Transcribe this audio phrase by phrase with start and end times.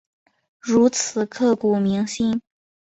[0.59, 2.41] 如此刻骨铭心